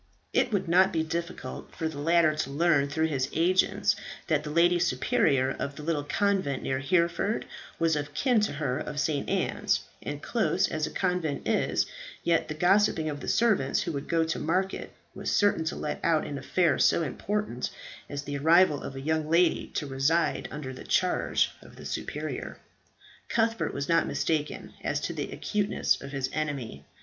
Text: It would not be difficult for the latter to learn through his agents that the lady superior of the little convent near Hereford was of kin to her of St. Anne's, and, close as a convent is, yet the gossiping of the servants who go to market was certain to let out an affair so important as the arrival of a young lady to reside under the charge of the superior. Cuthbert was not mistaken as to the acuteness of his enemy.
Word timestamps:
It 0.33 0.51
would 0.51 0.67
not 0.67 0.91
be 0.91 1.03
difficult 1.03 1.75
for 1.75 1.87
the 1.87 1.99
latter 1.99 2.33
to 2.33 2.49
learn 2.49 2.89
through 2.89 3.05
his 3.05 3.29
agents 3.33 3.95
that 4.25 4.43
the 4.43 4.49
lady 4.49 4.79
superior 4.79 5.51
of 5.51 5.75
the 5.75 5.83
little 5.83 6.03
convent 6.03 6.63
near 6.63 6.79
Hereford 6.79 7.45
was 7.77 7.95
of 7.95 8.15
kin 8.15 8.39
to 8.39 8.53
her 8.53 8.79
of 8.79 8.99
St. 8.99 9.29
Anne's, 9.29 9.81
and, 10.01 10.19
close 10.19 10.67
as 10.67 10.87
a 10.87 10.89
convent 10.89 11.47
is, 11.47 11.85
yet 12.23 12.47
the 12.47 12.55
gossiping 12.55 13.11
of 13.11 13.19
the 13.19 13.27
servants 13.27 13.83
who 13.83 14.01
go 14.01 14.23
to 14.23 14.39
market 14.39 14.91
was 15.13 15.29
certain 15.29 15.65
to 15.65 15.75
let 15.75 15.99
out 16.03 16.25
an 16.25 16.39
affair 16.39 16.79
so 16.79 17.03
important 17.03 17.69
as 18.09 18.23
the 18.23 18.39
arrival 18.39 18.81
of 18.81 18.95
a 18.95 19.01
young 19.01 19.29
lady 19.29 19.67
to 19.75 19.85
reside 19.85 20.47
under 20.49 20.73
the 20.73 20.83
charge 20.83 21.51
of 21.61 21.75
the 21.75 21.85
superior. 21.85 22.57
Cuthbert 23.29 23.71
was 23.71 23.87
not 23.87 24.07
mistaken 24.07 24.73
as 24.83 24.99
to 25.01 25.13
the 25.13 25.31
acuteness 25.31 26.01
of 26.01 26.11
his 26.11 26.27
enemy. 26.33 26.85